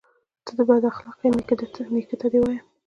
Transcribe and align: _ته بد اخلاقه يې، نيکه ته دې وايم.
_ته 0.45 0.51
بد 0.67 0.83
اخلاقه 0.91 1.23
يې، 1.25 1.29
نيکه 1.95 2.15
ته 2.21 2.27
دې 2.31 2.39
وايم. 2.41 2.65